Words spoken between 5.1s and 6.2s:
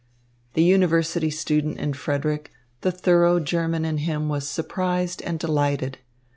and delighted.